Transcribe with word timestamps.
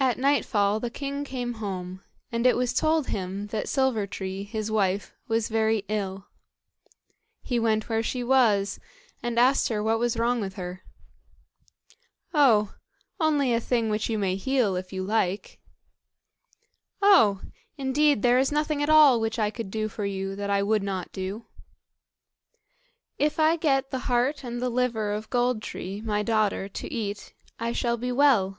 At 0.00 0.18
nightfall 0.18 0.80
the 0.80 0.90
king 0.90 1.24
came 1.24 1.54
home, 1.54 2.02
and 2.30 2.46
it 2.46 2.56
was 2.56 2.74
told 2.74 3.06
him 3.06 3.46
that 3.46 3.68
Silver 3.68 4.06
tree, 4.08 4.42
his 4.42 4.70
wife, 4.70 5.14
was 5.28 5.48
very 5.48 5.84
ill. 5.88 6.26
He 7.40 7.58
went 7.60 7.88
where 7.88 8.02
she 8.02 8.22
was, 8.22 8.78
and 9.22 9.38
asked 9.38 9.68
her 9.68 9.82
what 9.82 10.00
was 10.00 10.16
wrong 10.18 10.40
with 10.40 10.54
her. 10.54 10.82
"Oh! 12.34 12.74
only 13.20 13.54
a 13.54 13.60
thing 13.60 13.88
which 13.88 14.10
you 14.10 14.18
may 14.18 14.34
heal 14.34 14.74
if 14.76 14.92
you 14.92 15.02
like." 15.04 15.60
"Oh! 17.00 17.40
indeed 17.78 18.22
there 18.22 18.38
is 18.38 18.52
nothing 18.52 18.82
at 18.82 18.90
all 18.90 19.20
which 19.20 19.38
I 19.38 19.50
could 19.50 19.70
do 19.70 19.88
for 19.88 20.04
you 20.04 20.34
that 20.36 20.50
I 20.50 20.60
would 20.62 20.82
not 20.82 21.12
do." 21.12 21.46
"If 23.16 23.38
I 23.38 23.56
get 23.56 23.90
the 23.90 24.00
heart 24.00 24.42
and 24.44 24.60
the 24.60 24.70
liver 24.70 25.12
of 25.12 25.30
Gold 25.30 25.62
tree, 25.62 26.00
my 26.02 26.22
daughter, 26.22 26.68
to 26.68 26.92
eat, 26.92 27.32
I 27.60 27.72
shall 27.72 27.96
be 27.96 28.10
well." 28.12 28.58